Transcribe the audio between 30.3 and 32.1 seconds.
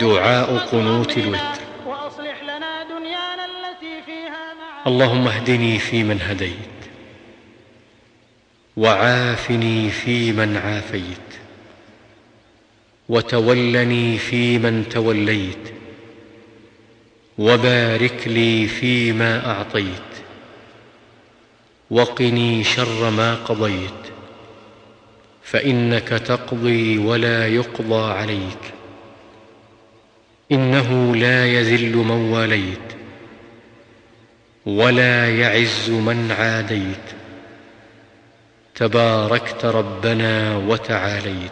إنه لا يذل